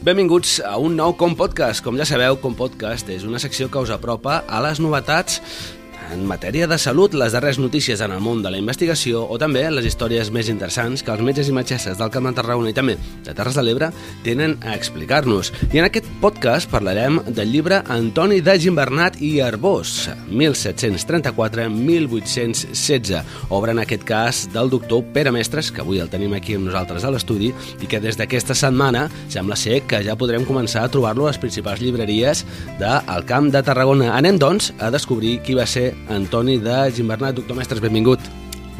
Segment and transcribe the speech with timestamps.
[0.00, 1.82] Benvinguts a un nou Com Podcast.
[1.84, 5.42] Com ja sabeu, Com Podcast és una secció que us apropa a les novetats
[6.12, 9.70] en matèria de salut, les darreres notícies en el món de la investigació o també
[9.70, 12.96] les històries més interessants que els metges i metgesses del Camp de Tarragona i també
[13.26, 13.88] de Terres de l'Ebre
[14.26, 15.52] tenen a explicar-nos.
[15.70, 19.90] I en aquest podcast parlarem del llibre Antoni de Gimbernat i Arbós,
[20.30, 26.66] 1734-1816, obra en aquest cas del doctor Pere Mestres, que avui el tenim aquí amb
[26.70, 27.48] nosaltres a l'estudi
[27.80, 31.40] i que des d'aquesta setmana sembla ser que ja podrem començar a trobar-lo a les
[31.40, 32.44] principals llibreries
[32.80, 34.06] del Camp de Tarragona.
[34.16, 37.36] Anem, doncs, a descobrir qui va ser Antoni de Gimbernat.
[37.36, 38.22] Doctor Mestres, benvingut.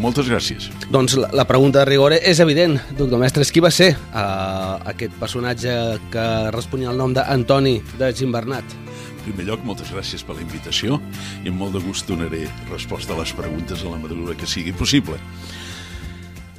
[0.01, 0.71] Moltes gràcies.
[0.89, 3.51] Doncs la, la pregunta de rigor és evident, doctor Mestres.
[3.53, 5.75] Qui va ser uh, aquest personatge
[6.13, 8.77] que responia el nom d'Antoni de Gimbernat?
[9.19, 10.97] En primer lloc, moltes gràcies per la invitació
[11.45, 14.73] i amb molt de gust donaré resposta a les preguntes a la mesura que sigui
[14.73, 15.21] possible.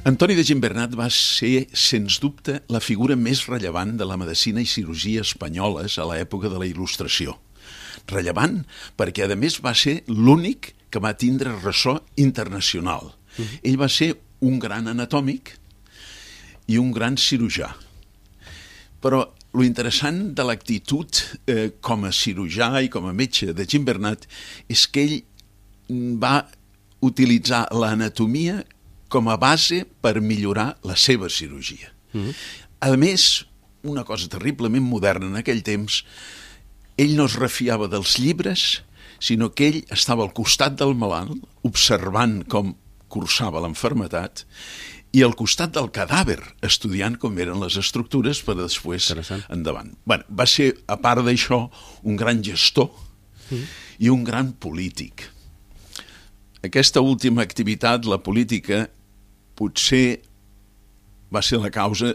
[0.06, 4.70] Antoni de Gimbernat va ser, sens dubte, la figura més rellevant de la medicina i
[4.70, 7.38] cirurgia espanyoles a l'època de la Il·lustració
[8.06, 8.64] rellevant
[8.96, 13.14] perquè, a més, va ser l'únic que va tindre ressò internacional.
[13.36, 13.60] -huh.
[13.62, 15.56] Ell va ser un gran anatòmic
[16.70, 17.70] i un gran cirurgià.
[19.02, 23.84] Però lo interessant de l'actitud eh, com a cirurgià i com a metge de Jim
[23.84, 24.26] Bernat
[24.72, 25.18] és que ell
[26.22, 26.46] va
[27.02, 28.62] utilitzar l'anatomia
[29.12, 31.92] com a base per millorar la seva cirurgia.
[32.14, 32.34] Uh -huh.
[32.80, 33.44] A més,
[33.82, 36.04] una cosa terriblement moderna en aquell temps,
[37.00, 38.82] ell no es refiava dels llibres,
[39.22, 42.74] sinó que ell estava al costat del malalt, observant com
[43.12, 44.44] cursava l'enfermetat,
[45.12, 49.10] i al costat del cadàver, estudiant com eren les estructures per després
[49.52, 49.92] endavant.
[50.08, 51.66] Bueno, va ser, a part d'això,
[52.08, 52.88] un gran gestor
[53.50, 53.62] mm.
[54.00, 55.28] i un gran polític.
[56.64, 58.86] Aquesta última activitat, la política,
[59.58, 60.22] potser
[61.32, 62.14] va ser la causa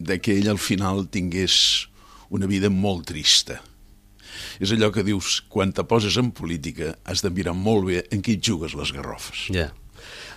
[0.00, 1.86] de que ell al final tingués
[2.32, 3.60] una vida molt trista
[4.60, 8.24] és allò que dius, quan te poses en política has de mirar molt bé en
[8.24, 9.48] qui jugues les garrofes.
[9.50, 9.68] Ja.
[9.68, 9.76] Yeah.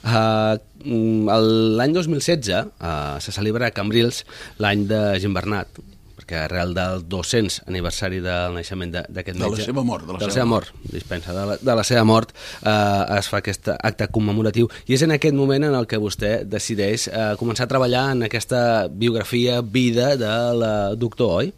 [0.03, 4.25] Uh, L'any 2016 uh, se celebra a Cambrils
[4.59, 5.79] l'any de Gimbernat,
[6.23, 9.59] perquè arrel del 200 aniversari del naixement d'aquest metge...
[9.59, 10.07] De la seva mort.
[10.07, 13.17] De la, de la seva mort, mort dispensa, de la, de la seva mort eh,
[13.17, 17.09] es fa aquest acte commemoratiu i és en aquest moment en el que vostè decideix
[17.11, 21.53] eh, començar a treballar en aquesta biografia, vida de la doctor, oi?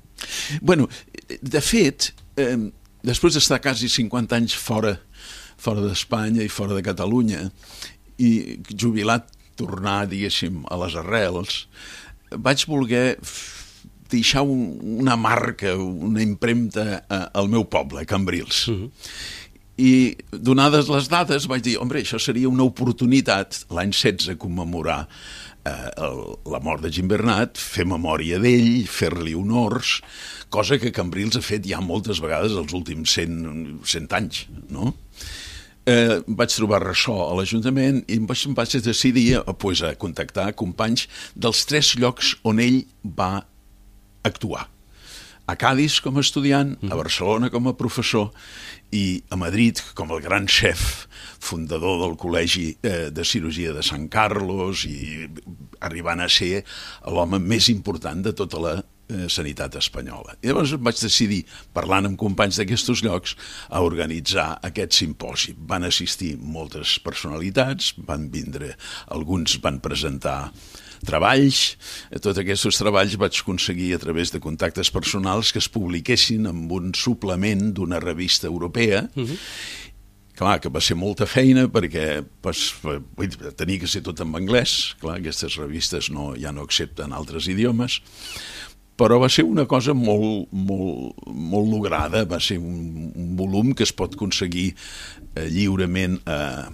[0.62, 0.88] Bueno,
[1.42, 2.58] de fet, eh,
[3.06, 4.96] després d'estar quasi 50 anys fora,
[5.58, 7.50] fora d'Espanya i fora de Catalunya,
[8.18, 9.30] i jubilat
[9.60, 11.66] tornar, diguéssim, a les arrels,
[12.36, 13.16] vaig voler
[14.12, 18.68] deixar un, una marca, una impremta a, al meu poble, a Cambrils.
[18.68, 18.84] Uh mhm.
[18.86, 18.92] -huh.
[19.78, 25.08] I donades les dades vaig dir, home, això seria una oportunitat l'any 16 commemorar
[25.66, 26.22] eh, el,
[26.52, 30.00] la mort de Jim Bernat, fer memòria d'ell, fer-li honors,
[30.54, 34.94] cosa que Cambrils ha fet ja moltes vegades els últims 100, 100 anys, no?
[35.86, 39.94] Eh, vaig trobar ressò a l'Ajuntament i em vaig, em vaig decidir a, pues, a
[40.02, 41.06] contactar companys
[41.38, 43.46] dels tres llocs on ell va
[44.26, 44.66] actuar.
[45.46, 46.98] A Cádiz com a estudiant, a mm.
[46.98, 48.32] Barcelona com a professor
[48.90, 51.06] i a Madrid com el gran xef
[51.46, 55.28] fundador del Col·legi eh, de Cirurgia de Sant Carlos i
[55.86, 56.64] arribant a ser
[57.06, 60.34] l'home més important de tota la eh, sanitat espanyola.
[60.42, 61.44] I llavors vaig decidir,
[61.78, 63.36] parlant amb companys d'aquests llocs,
[63.70, 65.54] a organitzar aquest simposi.
[65.58, 68.74] Van assistir moltes personalitats, van vindre,
[69.14, 70.40] alguns van presentar
[71.08, 71.76] treballs.
[72.22, 76.94] Tots aquests treballs vaig aconseguir a través de contactes personals que es publiquessin amb un
[76.98, 79.26] suplement d'una revista europea uh mhm.
[79.26, 79.38] -huh.
[80.36, 82.76] clar, que va ser molta feina perquè pues,
[83.56, 88.02] tenia que ser tot en anglès, clar, aquestes revistes no, ja no accepten altres idiomes,
[88.96, 93.84] però va ser una cosa molt, molt, molt lograda, va ser un, un volum que
[93.84, 94.74] es pot aconseguir
[95.36, 96.72] eh, lliurement a,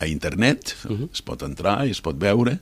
[0.00, 1.02] a internet, uh mhm.
[1.02, 1.08] -huh.
[1.12, 2.58] es pot entrar i es pot veure,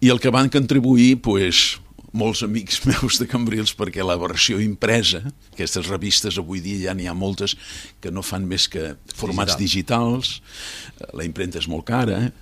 [0.00, 1.78] i el que van contribuir, pues,
[2.16, 5.22] molts amics meus de Cambrils perquè la versió impresa,
[5.52, 7.56] aquestes revistes avui dia ja n'hi ha moltes
[8.00, 10.16] que no fan més que formats Digital.
[10.16, 12.34] digitals, la impremta és molt cara, eh?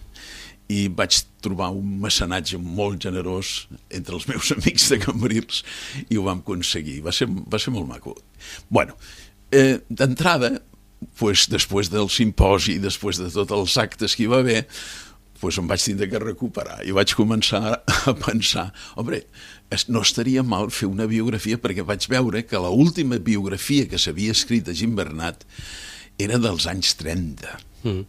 [0.72, 5.62] i vaig trobar un mecenatge molt generós entre els meus amics de Cambrils
[6.08, 7.02] i ho vam aconseguir.
[7.04, 8.16] Va ser, va ser molt maco.
[8.68, 8.96] bueno,
[9.52, 10.62] eh, d'entrada,
[11.18, 14.64] pues, després del simposi, després de tots els actes que hi va haver,
[15.40, 19.22] pues em vaig tindre que recuperar i vaig començar a pensar, home,
[19.88, 24.34] no estaria mal fer una biografia perquè vaig veure que la última biografia que s'havia
[24.36, 25.44] escrit de Jim Bernat
[26.18, 27.58] era dels anys 30.
[27.82, 28.06] Mm.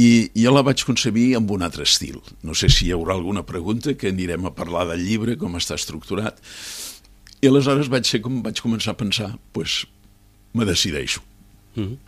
[0.00, 2.22] I jo la vaig concebir amb un altre estil.
[2.46, 5.76] No sé si hi haurà alguna pregunta, que anirem a parlar del llibre, com està
[5.76, 6.40] estructurat,
[7.44, 9.72] I aleshores vaig ser com vaig començar a pensar, doncs pues,
[10.56, 11.20] me decideixo.
[11.76, 11.98] Mm -hmm.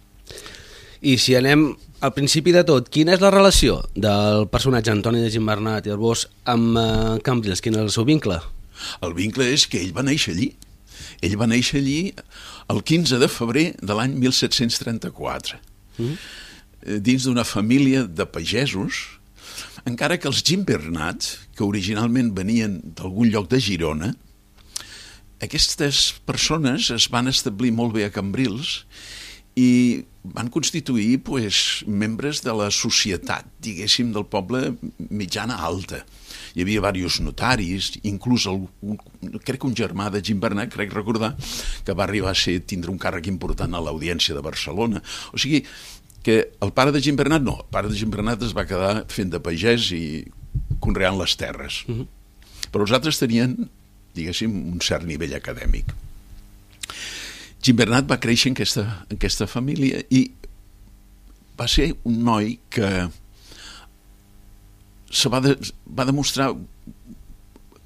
[1.02, 5.30] I si anem al principi de tot, quina és la relació del personatge Antoni de
[5.32, 7.62] Gimbernat i el Bosch amb uh, Cambrils?
[7.64, 8.38] Quin és el seu vincle?
[9.04, 10.50] El vincle és que ell va néixer allí.
[11.24, 12.00] Ell va néixer allí
[12.72, 15.60] el 15 de febrer de l'any 1734,
[16.02, 16.14] mm.
[17.06, 19.18] dins d'una família de pagesos,
[19.88, 24.12] encara que els Gimbernat, que originalment venien d'algun lloc de Girona,
[25.44, 28.82] aquestes persones es van establir molt bé a Cambrils
[29.56, 30.04] i
[30.34, 34.74] van constituir pues, membres de la societat, diguéssim, del poble
[35.08, 36.02] mitjana alta.
[36.56, 38.98] Hi havia diversos notaris, inclús el, un,
[39.44, 41.34] crec que un germà de Gimbernat, crec recordar,
[41.84, 45.02] que va arribar a ser, tindre un càrrec important a l'Audiència de Barcelona.
[45.32, 45.62] O sigui,
[46.26, 49.40] que el pare de Gimbernat no, el pare de Gimbernat es va quedar fent de
[49.40, 50.04] pagès i
[50.82, 51.84] conreant les terres.
[51.86, 52.00] Uh mhm.
[52.00, 52.08] -huh.
[52.72, 53.70] Però els altres tenien,
[54.12, 55.94] diguéssim, un cert nivell acadèmic.
[57.62, 60.26] Gimbernat va créixer en aquesta, en aquesta família i
[61.56, 62.90] va ser un noi que
[65.10, 65.56] se va, de,
[65.86, 66.50] va demostrar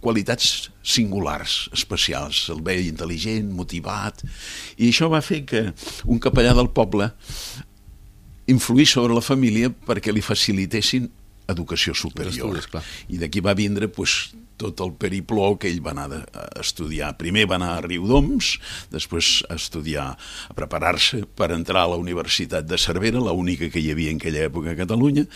[0.01, 2.47] qualitats singulars, especials.
[2.53, 4.25] El veia intel·ligent, motivat,
[4.81, 5.67] i això va fer que
[6.09, 7.11] un capellà del poble
[8.51, 11.07] influís sobre la família perquè li facilitessin
[11.51, 12.59] educació superior.
[13.11, 17.15] I d'aquí va vindre pues, tot el peripló que ell va anar a estudiar.
[17.21, 18.53] Primer va anar a Riudoms,
[18.93, 23.91] després a estudiar, a preparar-se per entrar a la Universitat de Cervera, l'única que hi
[23.95, 25.27] havia en aquella època a Catalunya.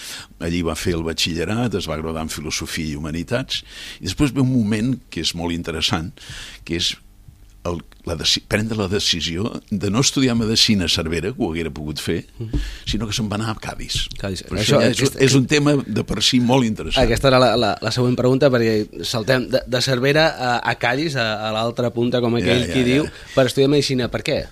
[0.44, 3.64] Allí va fer el batxillerat, es va graduar en Filosofia i Humanitats,
[4.00, 6.12] i després ve un moment que és molt interessant,
[6.64, 6.94] que és
[7.64, 8.16] el, la
[8.48, 12.18] prendre la decisió de no estudiar medicina a Cervera, que ho haguera pogut fer,
[12.86, 14.04] sinó que se'n va anar a Cádiz.
[14.20, 14.44] Cádiz.
[14.44, 17.04] Això, això és, aquest, és un tema de per si molt interessant.
[17.04, 21.16] Aquesta era la, la, la següent pregunta, perquè saltem de, de Cervera a, a Cádiz,
[21.16, 22.90] a, a l'altra punta, com aquell ja, ja, qui ja.
[22.92, 24.10] diu, per estudiar medicina.
[24.12, 24.42] Per què?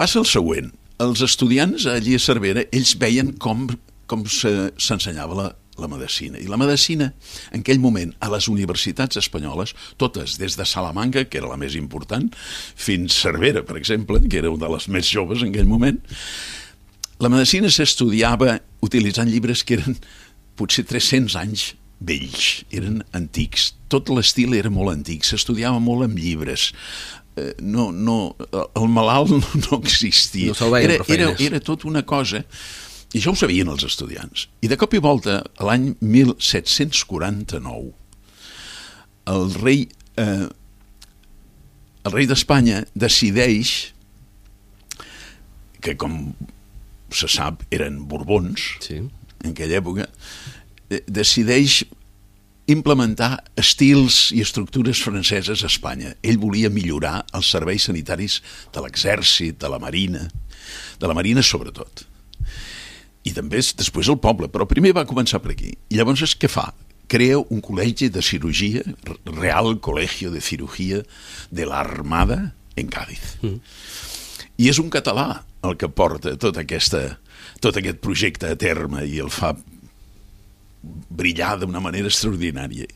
[0.00, 0.72] Passa el següent.
[1.00, 3.68] Els estudiants allí a Cervera, ells veien com,
[4.08, 6.38] com s'ensenyava la, la medicina.
[6.38, 7.10] I la medicina,
[7.50, 11.76] en aquell moment, a les universitats espanyoles, totes, des de Salamanca, que era la més
[11.78, 12.30] important,
[12.76, 16.00] fins Cervera, per exemple, que era una de les més joves en aquell moment,
[17.20, 19.98] la medicina s'estudiava utilitzant llibres que eren
[20.56, 21.66] potser 300 anys
[22.00, 23.74] vells, eren antics.
[23.92, 26.70] Tot l'estil era molt antic, s'estudiava molt amb llibres.
[27.36, 30.56] Eh, no, no, el malalt no, no existia.
[30.56, 32.44] No era, era, era tot una cosa
[33.10, 34.46] i això ho sabien els estudiants.
[34.62, 37.90] I de cop i volta, l'any 1749,
[39.30, 39.88] el rei,
[40.20, 40.46] eh,
[42.06, 43.72] el rei d'Espanya decideix
[45.82, 46.36] que, com
[47.10, 49.00] se sap, eren borbons sí.
[49.42, 50.06] en aquella època,
[50.86, 51.80] eh, decideix
[52.70, 56.14] implementar estils i estructures franceses a Espanya.
[56.22, 58.38] Ell volia millorar els serveis sanitaris
[58.70, 60.28] de l'exèrcit, de la marina,
[61.00, 62.06] de la marina sobretot
[63.24, 65.74] i també és després el poble, però primer va començar per aquí.
[65.90, 66.70] I llavors és què fa?
[67.10, 68.84] Crea un col·legi de cirurgia,
[69.26, 71.02] Real Colegio de Cirugía
[71.50, 73.36] de l'Armada en Cádiz.
[73.42, 73.58] Mm.
[74.60, 77.02] I és un català el que porta tot, aquesta,
[77.60, 79.52] tot aquest projecte a terme i el fa
[81.10, 82.86] brillar d'una manera extraordinària.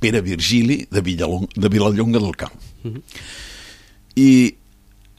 [0.00, 2.54] Pere Virgili de, Villalong, de Vilallonga del Camp.
[2.82, 3.02] Mm -hmm.
[4.16, 4.54] I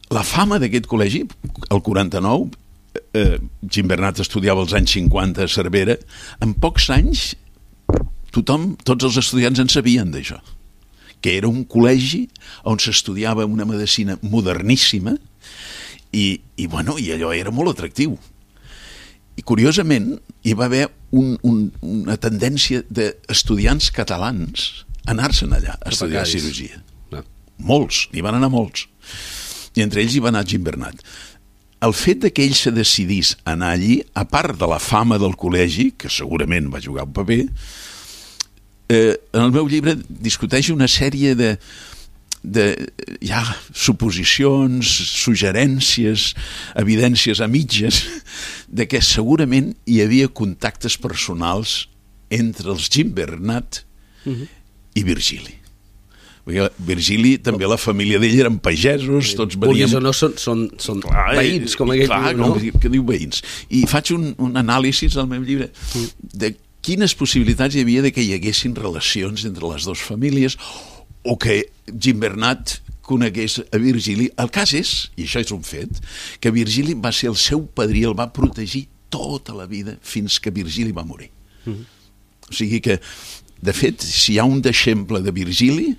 [0.09, 1.25] la fama d'aquest col·legi,
[1.69, 2.49] el 49,
[3.13, 5.97] eh, Gimbernat estudiava als anys 50 a Cervera,
[6.41, 7.33] en pocs anys
[8.35, 10.41] tothom, tots els estudiants en sabien d'això
[11.25, 12.27] que era un col·legi
[12.69, 15.15] on s'estudiava una medicina moderníssima
[16.13, 16.25] i,
[16.55, 18.13] i, bueno, i allò era molt atractiu.
[19.35, 20.11] I curiosament
[20.45, 20.85] hi va haver
[21.17, 26.77] un, un, una tendència d'estudiants catalans a anar-se'n allà a estudiar cirurgia.
[27.11, 27.25] No.
[27.57, 28.85] Molts, hi van anar molts.
[29.75, 31.01] I entre ells hi va anar Gimbernat
[31.85, 35.35] el fet de que ell se decidís anar allí, a part de la fama del
[35.37, 37.41] col·legi, que segurament va jugar un paper,
[38.89, 41.55] eh, en el meu llibre discuteix una sèrie de,
[42.43, 42.67] de
[43.25, 44.89] ja, suposicions,
[45.21, 46.31] suggerències,
[46.81, 48.03] evidències a mitges,
[48.67, 51.85] de que segurament hi havia contactes personals
[52.33, 53.83] entre els Gimbernat
[54.25, 54.41] uh mhm.
[54.41, 54.47] -huh.
[54.95, 55.64] i Virgili.
[56.45, 59.95] Virgili, també la família d'ell eren pagesos, tots veníem...
[59.97, 62.79] o no, són, són, són clar, veïns, com aquell clar, diu, no?
[62.81, 63.41] que diu veïns.
[63.73, 65.71] I faig un, un anàlisi al meu llibre
[66.21, 66.53] de
[66.85, 70.59] quines possibilitats hi havia de que hi haguessin relacions entre les dues famílies
[71.25, 74.29] o que Gimbernat conegués a Virgili.
[74.37, 75.97] El cas és, i això és un fet,
[76.41, 80.53] que Virgili va ser el seu padrí, el va protegir tota la vida fins que
[80.53, 81.31] Virgili va morir.
[81.65, 81.85] Mm -hmm.
[82.49, 82.99] O sigui que,
[83.61, 85.97] de fet, si hi ha un deixemple de Virgili,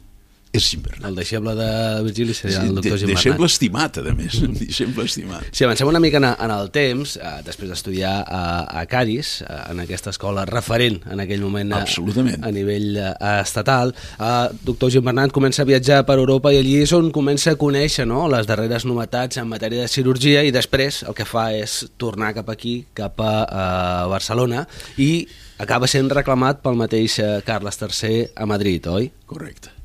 [0.61, 1.09] és Gimbernat.
[1.11, 1.69] El deixeble de
[2.07, 3.23] Virgili seria Sí, el doctor Gimbernat.
[3.23, 4.39] Deixeble estimat, a més.
[4.63, 5.47] Deixeble estimat.
[5.53, 8.43] Si avancem una mica en, en el temps, eh, després d'estudiar a,
[8.81, 12.45] a Cádiz, eh, en aquesta escola referent en aquell moment eh, Absolutament.
[12.45, 14.35] a nivell eh, estatal, eh,
[14.67, 18.27] doctor Gimbernat comença a viatjar per Europa i allí és on comença a conèixer no,
[18.33, 22.51] les darreres novetats en matèria de cirurgia i després el que fa és tornar cap
[22.53, 23.65] aquí, cap a, a
[24.13, 25.27] Barcelona i
[25.63, 29.11] acaba sent reclamat pel mateix eh, Carles III a Madrid, oi?
[29.27, 29.76] Correcte.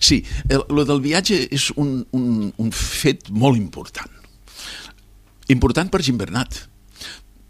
[0.00, 4.12] Sí, el, lo del viatge és un, un, un fet molt important.
[5.48, 6.62] Important per Gimbernat,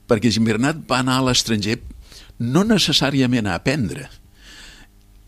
[0.09, 1.81] perquè Gimbernat va anar a l'estranger
[2.39, 4.07] no necessàriament a aprendre.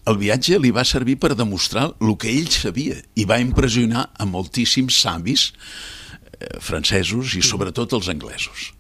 [0.09, 4.27] El viatge li va servir per demostrar el que ell sabia i va impressionar a
[4.27, 8.71] moltíssims savis eh, francesos i sobretot els anglesos.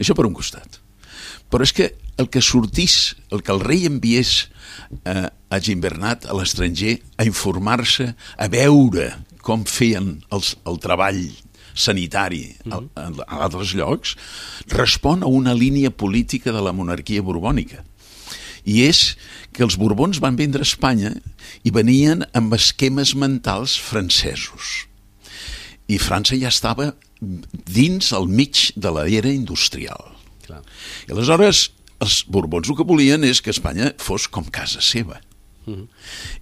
[0.00, 0.79] Això per un costat.
[1.50, 1.90] Però és que
[2.20, 4.48] el que sortís, el que el rei enviés
[5.04, 9.10] eh, a Gimbernat a l'estranger a informar-se, a veure
[9.42, 11.22] com feien els, el treball
[11.74, 14.16] sanitari a, a, a altres llocs,
[14.70, 17.84] respon a una línia política de la monarquia borbònica.
[18.68, 19.16] I és
[19.56, 21.14] que els borbons van vendre a Espanya
[21.64, 24.84] i venien amb esquemes mentals francesos.
[25.88, 30.19] I França ja estava dins al mig de l'era industrial.
[30.50, 30.62] Clar.
[31.06, 31.68] I aleshores
[32.02, 35.20] els borbons el que volien és que Espanya fos com casa seva.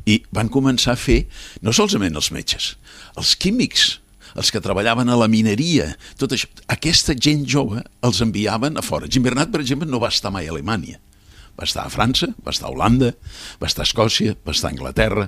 [0.09, 1.25] I van començar a fer,
[1.61, 2.77] no solament els metges,
[3.19, 3.99] els químics,
[4.39, 6.49] els que treballaven a la mineria, tot això.
[6.71, 9.11] Aquesta gent jove els enviaven a fora.
[9.11, 11.01] Gimbernat, per exemple, no va estar mai a Alemanya.
[11.59, 13.13] Va estar a França, va estar a Holanda,
[13.61, 15.27] va estar a Escòcia, va estar a Anglaterra.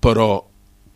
[0.00, 0.28] Però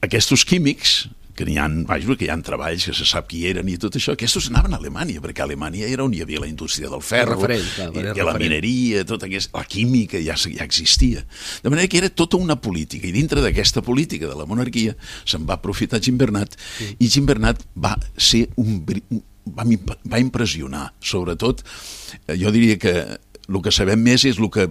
[0.04, 1.06] aquests químics,
[1.38, 3.94] que n'hi ha, vaja, que hi ha treballs que se sap qui eren i tot
[3.98, 7.04] això, aquests anaven a Alemanya, perquè a Alemanya era on hi havia la indústria del
[7.04, 11.22] ferro, Referent, clar, i, i la mineria, tota aquesta, la química ja, ja existia.
[11.62, 15.46] De manera que era tota una política, i dintre d'aquesta política de la monarquia se'n
[15.46, 16.58] va aprofitar Gimbernat,
[16.98, 18.82] i Gimbernat va ser un,
[19.14, 19.22] un
[19.54, 19.64] va,
[20.10, 21.62] va impressionar, sobretot,
[22.26, 22.94] eh, jo diria que
[23.48, 24.68] el que sabem més és el que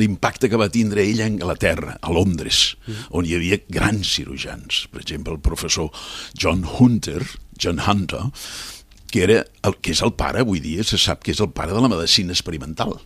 [0.00, 2.76] l'impacte que va tindre ell a Anglaterra, a Londres,
[3.16, 4.86] on hi havia grans cirurgians.
[4.92, 5.92] Per exemple, el professor
[6.34, 7.22] John Hunter,
[7.60, 8.24] John Hunter,
[9.10, 11.74] que, era el, que és el pare, avui dia se sap que és el pare
[11.76, 12.96] de la medicina experimental.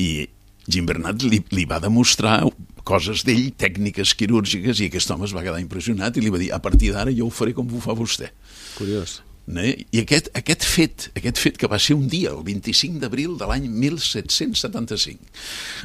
[0.00, 0.28] I
[0.68, 2.40] Gimbernat li, li va demostrar
[2.86, 6.52] coses d'ell, tècniques quirúrgiques, i aquest home es va quedar impressionat i li va dir,
[6.54, 8.32] a partir d'ara jo ho faré com ho fa vostè.
[8.78, 9.20] Curiós.
[9.50, 13.48] I aquest, aquest fet, aquest fet que va ser un dia, el 25 d'abril de
[13.50, 15.18] l'any 1775,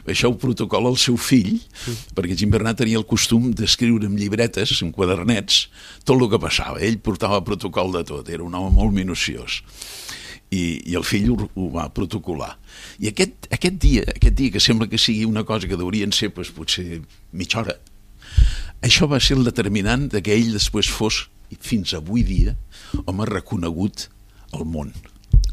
[0.05, 1.57] això ho protocola el seu fill,
[2.13, 5.65] perquè Gimbernat tenia el costum d'escriure en llibretes, en quadernets,
[6.05, 6.77] tot el que passava.
[6.85, 9.63] Ell portava protocol de tot, era un home molt minuciós.
[10.53, 12.53] I, i el fill ho, ho va protocolar.
[13.01, 16.29] I aquest, aquest dia, aquest dia que sembla que sigui una cosa que deurien ser
[16.29, 17.01] doncs, potser
[17.33, 17.75] mitja hora,
[18.81, 21.29] això va ser el determinant de que ell després fos,
[21.59, 22.55] fins avui dia,
[23.05, 24.07] home reconegut
[24.53, 24.93] al món.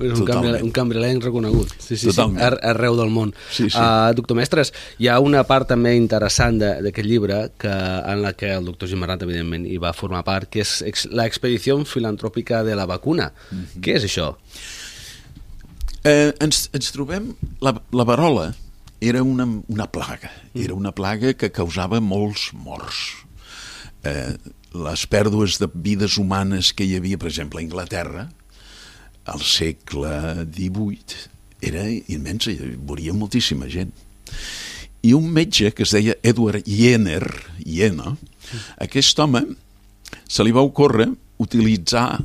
[0.03, 2.41] És un, cambri, un cambrilenc reconegut, sí, sí, sí, Totalment.
[2.43, 3.31] ar, arreu del món.
[3.55, 3.79] Sí, sí.
[3.79, 8.33] Uh, doctor Mestres, hi ha una part també interessant de- d'aquest llibre que, en la
[8.35, 12.65] que el doctor Gimarrat, evidentment, hi va formar part, que és ex, la expedició filantròpica
[12.67, 13.31] de la vacuna.
[13.53, 13.83] Mhm.
[13.87, 14.33] Què és això?
[16.05, 17.31] Eh, ens, ens trobem...
[17.65, 18.51] La, la varola
[19.09, 20.31] era una, una plaga.
[20.55, 23.01] Era una plaga que causava molts morts.
[24.05, 24.35] Eh,
[24.75, 28.29] les pèrdues de vides humanes que hi havia, per exemple, a Anglaterra,
[29.31, 31.23] al segle XVIII,
[31.65, 33.93] era immensa, hi moria moltíssima gent.
[35.05, 37.25] I un metge que es deia Edward Jenner,
[37.61, 38.15] Jenner
[38.81, 39.43] aquest home
[40.29, 42.23] se li va ocórrer utilitzar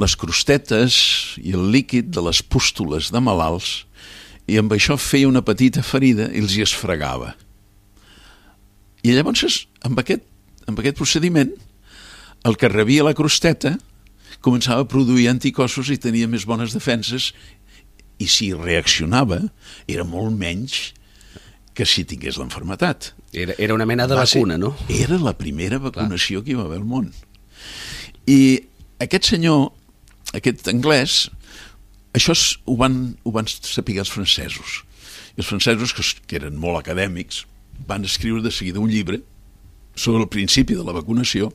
[0.00, 0.96] les crostetes
[1.42, 3.84] i el líquid de les pústules de malalts
[4.50, 7.34] i amb això feia una petita ferida i els hi esfregava.
[9.04, 10.24] I llavors, amb aquest,
[10.68, 11.50] amb aquest procediment,
[12.44, 13.74] el que rebia la crosteta
[14.44, 17.30] començava a produir anticossos i tenia més bones defenses
[18.20, 19.40] i si reaccionava
[19.88, 20.92] era molt menys
[21.74, 23.12] que si tingués l'enfermetat.
[23.34, 24.74] Era, era una mena de Va ser- vacuna, no?
[24.88, 27.08] Era la primera vacunació que hi va haver al món.
[28.30, 28.60] I
[29.02, 29.72] aquest senyor,
[30.36, 31.24] aquest anglès,
[32.14, 34.82] això es, ho, van, ho van saber els francesos.
[35.34, 35.94] I els francesos,
[36.24, 37.42] que eren molt acadèmics,
[37.88, 39.20] van escriure de seguida un llibre
[39.94, 41.50] sobre el principi de la vacunació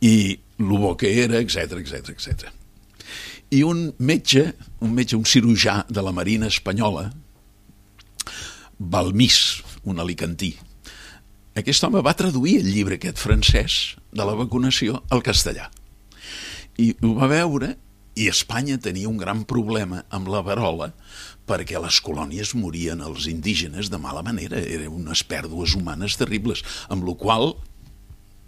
[0.00, 2.48] i el bo que era, etc etc etc.
[3.52, 4.52] I un metge,
[4.84, 7.08] un metge, un cirurgià de la Marina Espanyola,
[8.78, 10.52] Balmís, un alicantí,
[11.58, 13.78] aquest home va traduir el llibre aquest francès
[14.14, 15.66] de la vacunació al castellà.
[16.78, 17.72] I ho va veure
[18.18, 20.90] I Espanya tenia un gran problema amb la verola
[21.48, 27.06] perquè les colònies morien els indígenes de mala manera, eren unes pèrdues humanes terribles, amb
[27.06, 27.54] la qual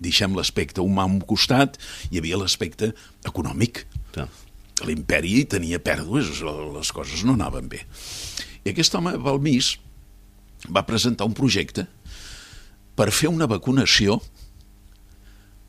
[0.03, 1.79] deixem l'aspecte humà a un costat,
[2.11, 2.91] hi havia l'aspecte
[3.29, 3.85] econòmic.
[4.17, 4.27] Sí.
[4.89, 7.85] L'imperi tenia pèrdues, les coses no anaven bé.
[8.65, 9.75] I aquest home, Balmís,
[10.69, 11.87] va presentar un projecte
[12.97, 14.19] per fer una vacunació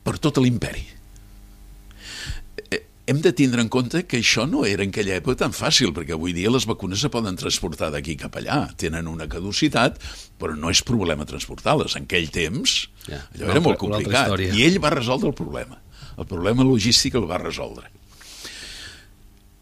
[0.02, 0.84] per tot l'imperi.
[3.12, 6.14] Hem de tindre en compte que això no era en aquella època tan fàcil, perquè
[6.16, 8.62] avui dia les vacunes se poden transportar d'aquí cap allà.
[8.80, 9.98] Tenen una caducitat,
[10.40, 11.98] però no és problema transportar-les.
[12.00, 14.32] En aquell temps, Ja, allò era molt complicat.
[14.56, 15.76] I ell va resoldre el problema.
[16.16, 17.90] El problema logístic el va resoldre.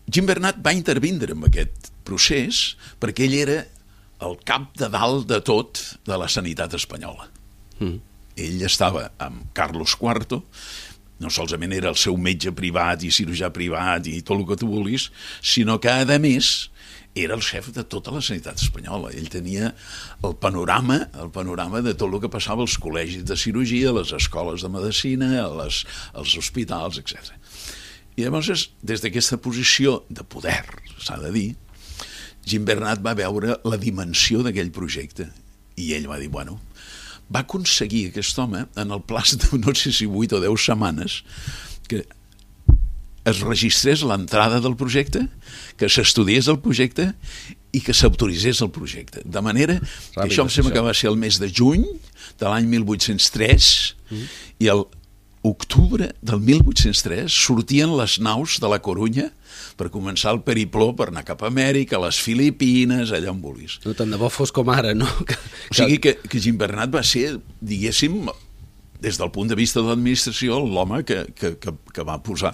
[0.06, 3.58] Jim Bernat va intervindre en aquest procés perquè ell era
[4.26, 7.26] el cap de dalt de tot de la sanitat espanyola.
[7.80, 7.98] Mm.
[8.46, 10.38] Ell estava amb Carlos IV,
[11.20, 14.70] no solament era el seu metge privat i cirurgià privat i tot el que tu
[14.70, 15.10] vulguis,
[15.44, 16.70] sinó que, a més,
[17.14, 19.10] era el xef de tota la sanitat espanyola.
[19.16, 19.72] Ell tenia
[20.24, 24.14] el panorama, el panorama de tot el que passava als col·legis de cirurgia, a les
[24.16, 25.82] escoles de medicina, a les,
[26.14, 27.34] als hospitals, etc.
[28.16, 30.62] I llavors, des d'aquesta posició de poder,
[31.02, 31.48] s'ha de dir,
[32.46, 35.28] Jim Bernat va veure la dimensió d'aquell projecte
[35.80, 36.58] i ell va dir, bueno,
[37.30, 41.20] va aconseguir aquest home en el plaç de no sé si 8 o 10 setmanes
[41.90, 42.04] que
[43.30, 45.26] es registrés l'entrada del projecte,
[45.76, 47.10] que s'estudiés el projecte
[47.76, 49.22] i que s'autoritzés el projecte.
[49.24, 50.76] De manera que Ràpid, això em sembla això.
[50.78, 51.84] que va ser el mes de juny
[52.40, 53.68] de l'any 1803
[54.10, 54.24] mm.
[54.64, 54.86] i el
[55.42, 59.30] octubre del 1803 sortien les naus de la Corunya
[59.80, 63.78] per començar el peripló per anar cap a Amèrica, a les Filipines, allà on vulguis.
[63.86, 65.08] No, tant de bo fos com ara, no?
[65.24, 65.38] Que,
[65.70, 68.28] O sigui que, que Jim Bernat va ser, diguéssim,
[69.00, 72.52] des del punt de vista de l'administració, l'home que, que, que, que va posar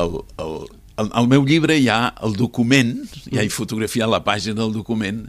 [0.00, 0.54] el, el,
[1.02, 2.94] el, el meu llibre hi ha el document,
[3.28, 5.26] ja he fotografiat la pàgina del document,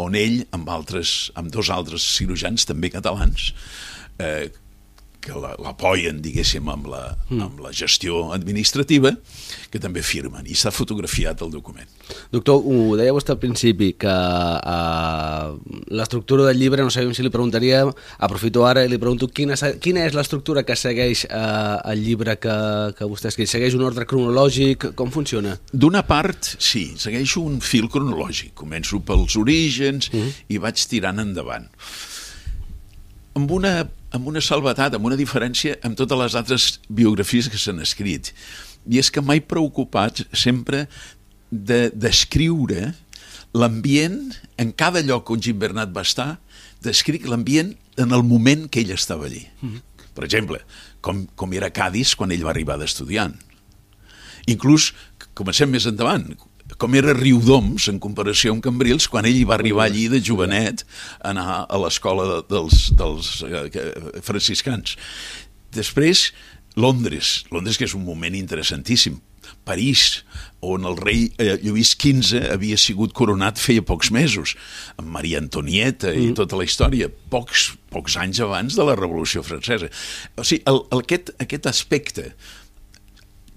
[0.00, 3.52] on ell, amb, altres, amb dos altres cirurgians, també catalans,
[4.18, 4.48] eh,
[5.20, 9.12] que la- l'apoyen, diguéssim, amb la, amb la gestió administrativa,
[9.70, 11.88] que també firmen, i està fotografiat el document.
[12.32, 15.52] Doctor, ho deia vostè al principi, que uh,
[15.94, 17.84] l'estructura del llibre, no sabíem si li preguntaria,
[18.18, 22.56] aprofito ara i li pregunto quina, quina és l'estructura que segueix uh, el llibre que,
[22.98, 23.52] que vostè escrit?
[23.52, 24.90] Segueix un ordre cronològic?
[24.98, 25.54] Com funciona?
[25.70, 28.54] D'una part, sí, segueixo un fil cronològic.
[28.58, 30.50] Començo pels orígens mm.
[30.50, 31.68] i vaig tirant endavant.
[33.38, 33.74] Amb una,
[34.14, 38.32] amb una salvetat, amb una diferència amb totes les altres biografies que s'han escrit.
[38.90, 40.86] I és que m'he preocupat sempre
[41.50, 42.94] de descriure
[43.54, 44.30] l'ambient
[44.62, 46.38] en cada lloc on Jim Bernat va estar,
[46.82, 49.44] descric l'ambient en el moment que ell estava allí.
[49.60, 49.82] Mm.
[50.14, 50.60] Per exemple,
[51.04, 53.34] com, com era Cádiz quan ell va arribar d'estudiant.
[54.50, 54.90] Inclús,
[55.38, 56.32] comencem més endavant,
[56.80, 60.84] com era Riudoms en comparació amb Cambrils quan ell va arribar allí de jovenet
[61.20, 64.96] a anar a l'escola de, dels, dels eh, franciscans.
[65.76, 66.30] Després,
[66.80, 69.20] Londres, Londres que és un moment interessantíssim,
[69.64, 70.22] París,
[70.64, 74.54] on el rei eh, Lluís XV havia sigut coronat feia pocs mesos,
[75.00, 79.90] amb Maria Antonieta i tota la història, pocs, pocs anys abans de la Revolució Francesa.
[80.36, 82.30] O sigui, el, el, aquest, aquest aspecte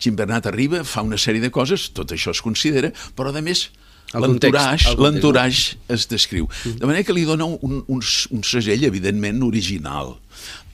[0.04, 3.70] Jim Bernat arriba, fa una sèrie de coses, tot això es considera, però a més
[4.14, 6.50] l'entourage es descriu.
[6.66, 10.18] De manera que li dona un, un, un segell, evidentment, original.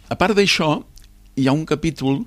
[0.09, 0.79] A part d'això,
[1.37, 2.23] hi ha un capítol,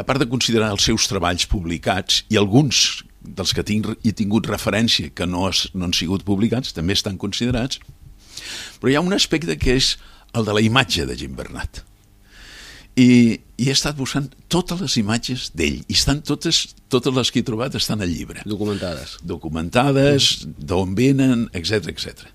[0.00, 4.48] a part de considerar els seus treballs publicats, i alguns dels que tinc, he tingut
[4.50, 7.80] referència que no, es, no han sigut publicats, també estan considerats,
[8.80, 9.94] però hi ha un aspecte que és
[10.34, 11.84] el de la imatge de Jim Bernat
[12.96, 17.42] i, i he estat buscant totes les imatges d'ell i estan totes, totes les que
[17.42, 19.18] he trobat estan al llibre Documentades.
[19.22, 22.26] documentades, d'on venen, etc etc.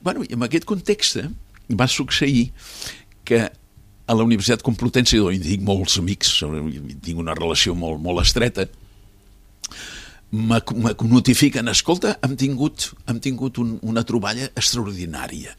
[0.00, 1.20] Bueno, i en aquest context
[1.68, 2.50] va succeir
[3.28, 3.44] que
[4.08, 6.38] a la Universitat Complutense, on hi tinc molts amics,
[7.04, 8.64] tinc una relació molt, molt estreta,
[10.32, 10.60] me
[11.08, 15.52] notifiquen, escolta, hem tingut, hem tingut un, una troballa extraordinària.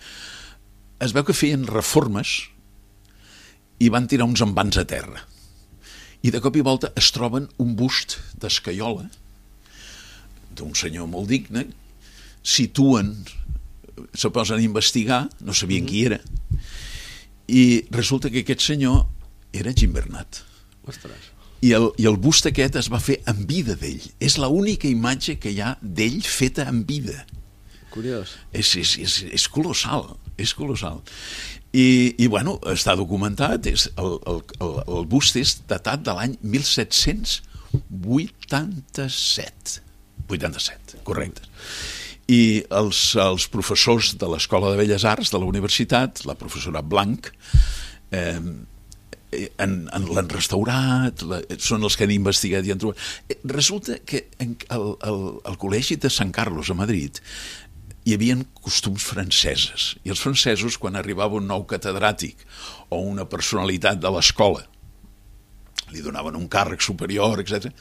[1.02, 2.49] Es veu que feien reformes
[3.80, 5.24] i van tirar uns envans a terra.
[6.22, 9.08] I de cop i volta es troben un bust d'escaiola
[10.60, 11.63] d'un senyor molt digne,
[12.44, 13.13] situen,
[14.12, 16.20] se posen a investigar, no sabien qui era,
[17.48, 19.06] i resulta que aquest senyor
[19.56, 20.44] era Jim Bernat.
[20.88, 21.32] Ostres.
[21.65, 24.04] I el, I el bust aquest es va fer en vida d'ell.
[24.24, 27.26] És l'única imatge que hi ha d'ell feta en vida.
[27.92, 28.38] Curiós.
[28.54, 31.02] És, és, és, és colossal, és colossal.
[31.69, 36.36] I, i bueno, està documentat, és, el, el, el, el bust és datat de l'any
[36.41, 37.47] 1781.
[37.69, 39.82] 87.
[40.28, 41.41] 87, correcte.
[42.30, 47.32] I els, els professors de l'Escola de Belles Arts de la universitat, la professora Blanc,
[48.13, 48.38] eh,
[49.30, 53.02] l'han restaurat, la, són els que han investigat i han trobat.
[53.30, 57.21] Eh, resulta que en, el, el, el Col·legi de Sant Carlos a Madrid
[58.10, 62.41] hi havia costums franceses i els francesos quan arribava un nou catedràtic
[62.89, 64.65] o una personalitat de l'escola
[65.93, 67.72] li donaven un càrrec superior, etc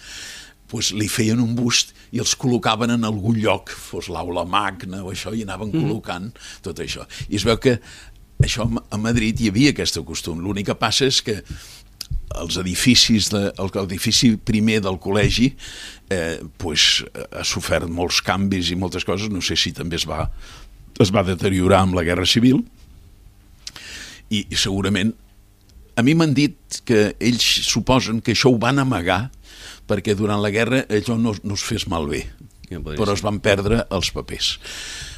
[0.68, 5.12] pues li feien un bust i els col·locaven en algun lloc, fos l'aula magna o
[5.14, 5.80] això, i anaven mm.
[5.80, 6.28] col·locant
[6.64, 7.06] tot això.
[7.32, 7.78] I es veu que
[8.44, 10.42] això a Madrid hi havia aquest costum.
[10.44, 11.40] L'únic que passa és que
[12.38, 15.54] els edificis, de, l'edifici primer del col·legi
[16.10, 20.26] eh, pues, ha sofert molts canvis i moltes coses, no sé si també es va,
[21.00, 22.62] es va deteriorar amb la Guerra Civil,
[24.28, 25.14] i, i segurament
[25.98, 29.28] a mi m'han dit que ells suposen que això ho van amagar
[29.88, 32.22] perquè durant la guerra allò no, no es fes malbé,
[32.68, 34.52] ja però es van perdre els papers.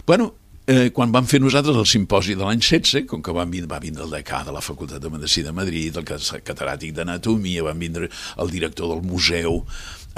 [0.06, 0.30] Bueno,
[0.66, 3.80] eh, quan vam fer nosaltres el simposi de l'any 16, com que van vindre, va
[3.82, 8.10] vindre el decà de la Facultat de Medicina de Madrid, el catedràtic d'Anatomia, van vindre
[8.38, 9.64] el director del Museu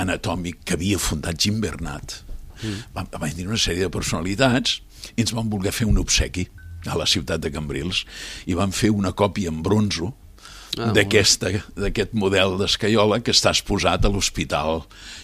[0.03, 2.23] Anatòmic que havia fundat Jim Bernat,
[2.63, 2.95] mm.
[2.97, 4.81] van, van vindre una sèrie de personalitats
[5.17, 6.49] i ens van voler fer un obsequi
[6.87, 8.05] a la ciutat de Cambrils
[8.51, 10.13] i van fer una còpia en bronzo
[10.79, 14.83] ah, d'aquest model d'escaiola que està exposat a l'Hospital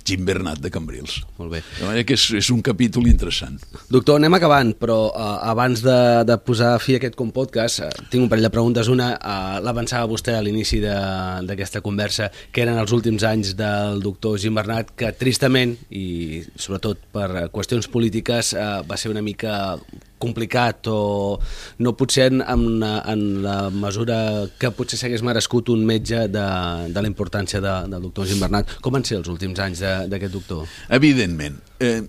[0.09, 1.19] Jim Bernat de Cambrils.
[1.39, 1.63] Molt bé.
[1.79, 3.59] De manera que és, és un capítol interessant.
[3.93, 8.09] Doctor, anem acabant, però uh, abans de, de posar fi a aquest com podcast, uh,
[8.09, 8.89] tinc un parell de preguntes.
[8.93, 14.39] Una, uh, l'avançava vostè a l'inici d'aquesta conversa, que eren els últims anys del doctor
[14.41, 19.77] Jim Bernat, que tristament, i sobretot per qüestions polítiques, uh, va ser una mica
[20.21, 21.39] complicat o
[21.85, 24.19] no potser en, en, en la mesura
[24.61, 26.47] que potser s'hagués merescut un metge de,
[26.93, 28.79] de la importància de, del doctor Jim Bernat.
[28.85, 30.67] Com van ser els últims anys d'aquest doctor?
[30.99, 31.61] Evidentment.
[31.81, 32.03] Eh,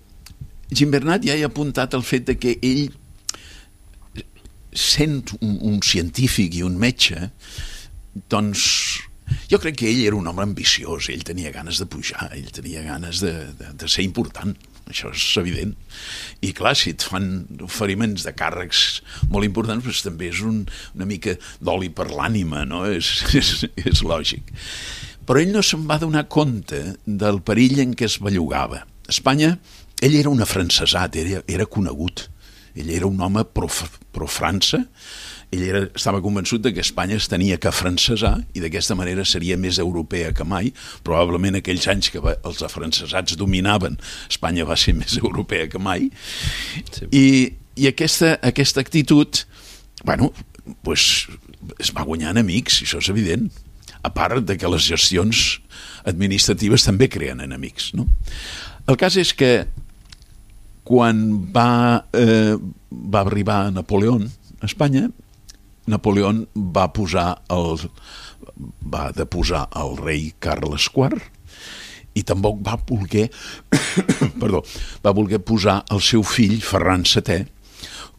[0.69, 2.89] Jim Bernat ja hi ha apuntat el fet de que ell
[4.73, 7.29] sent un, un científic i un metge
[8.29, 8.65] doncs
[9.49, 12.81] jo crec que ell era un home ambiciós, ell tenia ganes de pujar, ell tenia
[12.85, 14.55] ganes de, de, de ser important
[14.89, 15.75] això és evident.
[16.45, 17.29] I clar, si et fan
[17.65, 20.63] oferiments de càrrecs molt importants, doncs també és un,
[20.97, 22.85] una mica d'oli per l'ànima, no?
[22.99, 24.49] És, és, és lògic.
[25.29, 28.81] Però ell no se'n va donar compte del perill en què es bellugava.
[29.09, 29.53] Espanya,
[30.01, 32.25] ell era un afrancesat, era, era conegut.
[32.79, 34.85] Ell era un home pro-França, pro, pro França,
[35.51, 39.57] ell era, estava convençut de que Espanya es tenia que francesar i d'aquesta manera seria
[39.57, 40.69] més europea que mai.
[41.05, 43.97] Probablement aquells anys que va, els afrancesats dominaven,
[44.29, 46.09] Espanya va ser més europea que mai.
[46.93, 47.09] Sí.
[47.09, 47.25] I,
[47.81, 49.41] i aquesta, aquesta actitud,
[50.05, 50.31] bueno,
[50.85, 51.25] pues,
[51.81, 53.49] es va guanyar enemics, això és evident.
[54.05, 55.59] A part de que les gestions
[56.07, 57.89] administratives també creen enemics.
[57.97, 58.05] No?
[58.87, 59.65] El cas és que
[60.83, 62.55] quan va, eh,
[62.89, 65.09] va arribar Napoleó a Espanya,
[65.89, 67.89] Napoleó va posar el,
[68.83, 71.19] va deposar el rei Carles IV
[72.17, 73.29] i tampoc va voler
[74.41, 74.63] perdó,
[75.05, 77.45] va voler posar el seu fill Ferran VII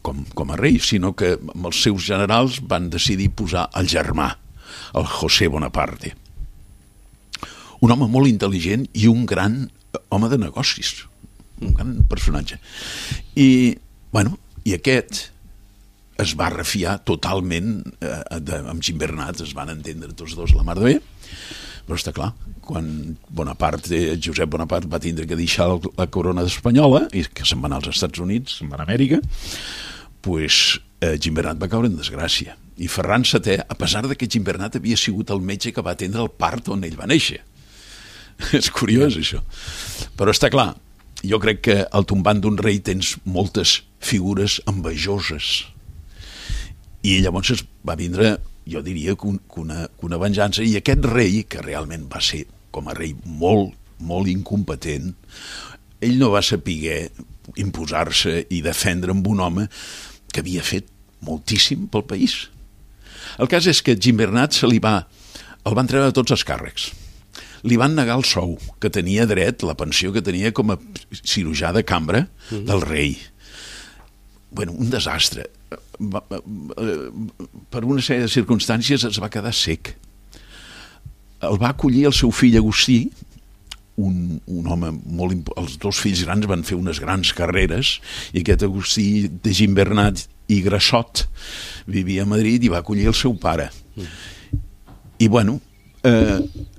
[0.01, 4.31] com, com a rei, sinó que els seus generals van decidir posar el germà,
[4.97, 6.15] el José Bonaparte.
[7.81, 9.63] Un home molt intel·ligent i un gran
[10.09, 11.05] home de negocis,
[11.61, 12.59] un gran personatge.
[13.39, 13.77] I,
[14.11, 15.27] bueno, i aquest
[16.21, 20.65] es va refiar totalment eh, de, amb Jim Bernat, es van entendre tots dos la
[20.67, 20.95] mar de bé,
[21.87, 22.29] però està clar,
[22.61, 27.71] quan Bonaparte, Josep Bonaparte va tindre que deixar la corona espanyola i que se'n va
[27.71, 29.21] anar als Estats Units, se'n va a Amèrica,
[30.21, 32.55] pues, eh, Jim Bernat va caure en desgràcia.
[32.81, 35.95] I Ferran VII, a pesar de que Jim Bernat havia sigut el metge que va
[35.97, 37.41] atendre el part on ell va néixer.
[38.57, 39.41] És curiós, això.
[40.17, 40.71] Però està clar,
[41.23, 45.67] jo crec que al tombant d'un rei tens moltes figures envejoses
[47.01, 48.35] i llavors es va vindre,
[48.69, 52.21] jo diria, que, un, que, una, que una venjança, i aquest rei, que realment va
[52.21, 53.73] ser com a rei molt,
[54.05, 55.11] molt incompetent,
[56.01, 57.09] ell no va saber
[57.61, 59.67] imposar-se i defendre amb un home
[60.31, 60.87] que havia fet
[61.25, 62.45] moltíssim pel país.
[63.41, 65.01] El cas és que Jim Bernat se li va,
[65.65, 66.91] el van treure de tots els càrrecs.
[67.67, 70.79] Li van negar el sou, que tenia dret, la pensió que tenia com a
[71.21, 72.65] cirurgià de cambra mhm.
[72.69, 73.17] del rei.
[74.51, 75.47] Bueno, un desastre
[76.01, 76.21] va,
[77.71, 79.95] per una sèrie de circumstàncies es va quedar sec.
[81.41, 83.05] El va acollir el seu fill Agustí,
[84.01, 85.51] un, un home molt...
[85.59, 87.97] Els dos fills grans van fer unes grans carreres
[88.31, 91.25] i aquest Agustí de Gimbernat i Grassot
[91.91, 93.69] vivia a Madrid i va acollir el seu pare.
[93.95, 94.61] Mm.
[95.21, 95.59] I bueno,
[96.07, 96.37] eh,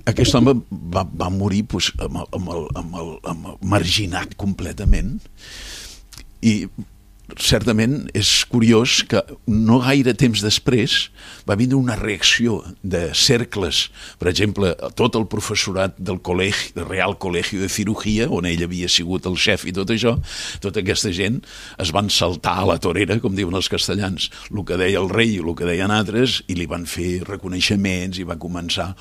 [0.09, 4.35] aquest home va, va morir pues, amb, el, amb, el, amb, el, amb el marginat
[4.39, 5.15] completament
[6.43, 6.55] i
[7.39, 11.09] certament és curiós que no gaire temps després
[11.47, 13.87] va vindre una reacció de cercles,
[14.19, 18.89] per exemple, tot el professorat del col·legi, del Real Col·legi de Cirurgia, on ell havia
[18.91, 20.15] sigut el xef i tot això,
[20.63, 21.41] tota aquesta gent
[21.81, 25.37] es van saltar a la torera, com diuen els castellans, el que deia el rei
[25.37, 28.93] i el que deien altres, i li van fer reconeixements i va començar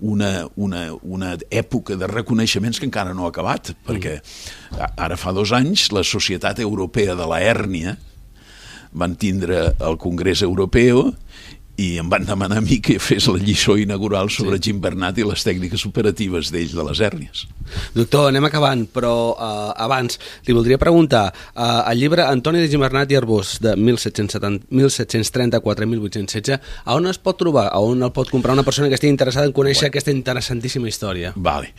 [0.00, 4.18] una, una, una època de reconeixements que encara no ha acabat, perquè
[4.96, 7.96] ara fa dos anys la Societat Europea de la Hèrnia
[8.94, 11.08] van tindre el Congrés Europeu
[11.76, 14.62] i em van demanar a mi que fes la lliçó inaugural sobre sí.
[14.68, 17.46] Jim Bernat i les tècniques operatives d'ells de les hèrnies.
[17.96, 22.80] Doctor, anem acabant, però uh, abans li voldria preguntar, uh, el llibre Antoni de Jim
[22.84, 27.66] Bernat i Arbós de 1734-1816, a on es pot trobar?
[27.72, 29.94] A on el pot comprar una persona que estigui interessada en conèixer bueno.
[29.94, 31.32] aquesta interessantíssima història?
[31.34, 31.74] Vale.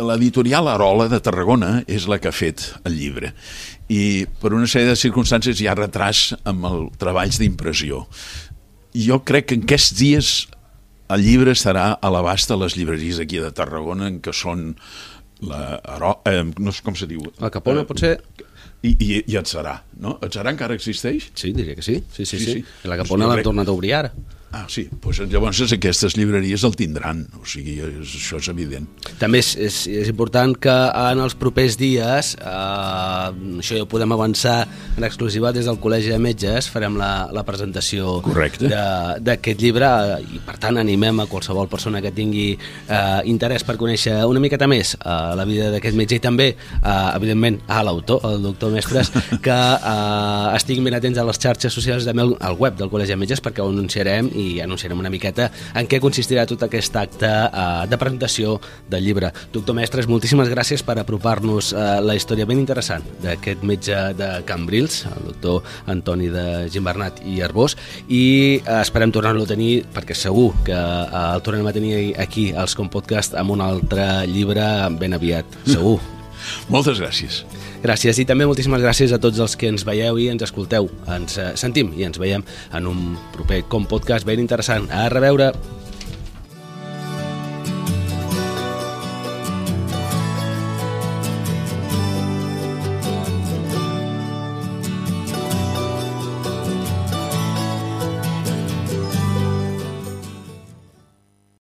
[0.00, 3.34] L'editorial Arola de Tarragona és la que ha fet el llibre
[3.92, 6.88] i per una sèrie de circumstàncies hi ha retras amb el
[7.26, 8.06] treballs d'impressió.
[8.94, 10.30] Jo crec que en aquests dies
[11.12, 14.74] el llibre estarà a l'abast de les llibreries aquí de Tarragona, en què són
[15.46, 15.78] la...
[16.26, 17.22] Eh, no sé com se diu.
[17.40, 18.16] La Capona, eh, potser?
[18.82, 20.16] I, i, i et serà, no?
[20.22, 21.30] Et serà encara existeix?
[21.34, 22.00] Sí, diria que sí.
[22.12, 22.44] Sí, sí, sí.
[22.44, 22.56] sí.
[22.60, 22.88] sí.
[22.88, 24.12] La Capona l'han tornat a obrir ara.
[24.54, 28.86] Ah, sí, doncs llavors aquestes llibreries el tindran, o sigui, és, això és evident.
[29.20, 33.26] També és, és, és important que en els propers dies, eh,
[33.60, 34.56] això ja ho podem avançar
[34.96, 39.90] en exclusiva des del Col·legi de Metges, farem la, la presentació d'aquest llibre
[40.22, 44.70] i per tant animem a qualsevol persona que tingui eh, interès per conèixer una miqueta
[44.70, 49.12] més eh, la vida d'aquest metge i també, eh, evidentment, a l'autor, el doctor Mestres,
[49.46, 53.20] que eh, estiguin ben atents a les xarxes socials, també al web del Col·legi de
[53.20, 57.64] Metges perquè ho anunciarem i anunciarem una miqueta en què consistirà tot aquest acte eh,
[57.90, 58.56] de presentació
[58.90, 59.32] del llibre.
[59.54, 65.02] Doctor Mestres, moltíssimes gràcies per apropar-nos eh, la història ben interessant d'aquest metge de Cambrils,
[65.10, 67.76] el doctor Antoni de Gimbernat i Arbós,
[68.08, 68.24] i
[68.60, 72.76] eh, esperem tornar-lo a tenir perquè segur que eh, el tornem a tenir aquí als
[72.78, 74.66] Compodcast amb un altre llibre
[75.00, 75.98] ben aviat, segur.
[76.72, 77.42] Moltes gràcies.
[77.86, 80.90] Gràcies i també moltíssimes gràcies a tots els que ens veieu i ens escolteu.
[81.06, 82.42] Ens eh, sentim i ens veiem
[82.74, 84.90] en un proper Com Podcast ben interessant.
[84.90, 85.52] A reveure!